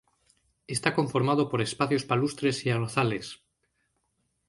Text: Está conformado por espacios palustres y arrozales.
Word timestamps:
Está 0.75 0.89
conformado 0.97 1.43
por 1.47 1.61
espacios 1.61 2.03
palustres 2.05 2.65
y 2.65 2.71
arrozales. 2.71 3.43